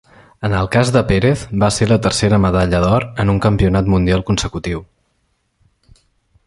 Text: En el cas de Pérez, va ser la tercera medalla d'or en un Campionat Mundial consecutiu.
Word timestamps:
En 0.47 0.53
el 0.59 0.69
cas 0.75 0.91
de 0.95 1.01
Pérez, 1.11 1.43
va 1.63 1.69
ser 1.75 1.87
la 1.91 1.99
tercera 2.05 2.39
medalla 2.47 2.81
d'or 2.85 3.05
en 3.25 3.33
un 3.35 3.41
Campionat 3.47 3.93
Mundial 3.95 4.27
consecutiu. 4.31 4.85